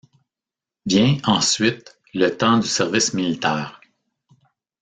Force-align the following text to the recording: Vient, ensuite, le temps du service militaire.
Vient, 0.87 1.19
ensuite, 1.25 1.99
le 2.15 2.29
temps 2.35 2.57
du 2.57 2.67
service 2.67 3.13
militaire. 3.13 3.79